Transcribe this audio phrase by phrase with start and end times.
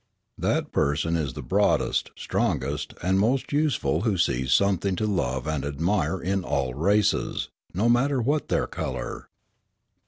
[0.39, 5.63] That person is the broadest, strongest, and most useful who sees something to love and
[5.63, 9.29] admire in all races, no matter what their colour.